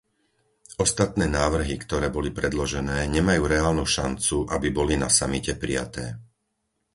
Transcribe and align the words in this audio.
Ostatné 0.85 1.25
návrhy, 1.39 1.75
ktoré 1.83 2.07
boli 2.15 2.29
predložené, 2.39 2.97
nemajú 3.15 3.43
reálnu 3.53 3.85
šancu, 3.95 4.37
aby 4.55 4.67
boli 4.79 4.93
na 5.03 5.09
samite 5.19 5.53
prijaté. 5.63 6.05